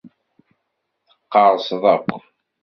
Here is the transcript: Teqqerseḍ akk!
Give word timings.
Teqqerseḍ 1.09 1.83
akk! 1.93 2.09